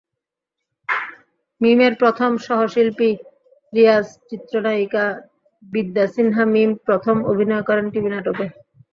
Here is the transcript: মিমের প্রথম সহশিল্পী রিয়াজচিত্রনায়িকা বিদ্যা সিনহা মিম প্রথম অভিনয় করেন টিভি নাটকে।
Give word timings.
মিমের 1.61 1.93
প্রথম 2.01 2.31
সহশিল্পী 2.45 3.09
রিয়াজচিত্রনায়িকা 3.73 5.05
বিদ্যা 5.63 6.05
সিনহা 6.13 6.45
মিম 6.53 6.71
প্রথম 6.87 7.15
অভিনয় 7.31 7.63
করেন 7.69 7.85
টিভি 7.93 8.09
নাটকে। 8.11 8.45